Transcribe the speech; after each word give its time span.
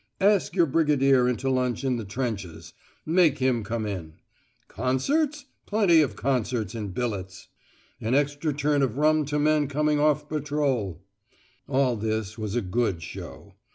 "Ask 0.19 0.55
your 0.55 0.65
Brigadier 0.65 1.29
into 1.29 1.47
lunch 1.47 1.83
in 1.83 1.97
the 1.97 2.03
trenches: 2.05 2.73
make 3.05 3.37
him 3.37 3.63
come 3.63 3.85
in." 3.85 4.13
"Concerts? 4.67 5.45
plenty 5.67 6.01
of 6.01 6.15
concerts 6.15 6.73
in 6.73 6.87
billets." 6.87 7.49
"An 8.01 8.15
extra 8.15 8.51
tot 8.51 8.81
of 8.81 8.97
rum 8.97 9.25
to 9.25 9.37
men 9.37 9.67
coming 9.67 9.99
off 9.99 10.27
patrol." 10.27 11.03
All 11.69 11.95
this 11.95 12.35
was 12.35 12.55
a 12.55 12.61
"good 12.61 13.03
show." 13.03 13.53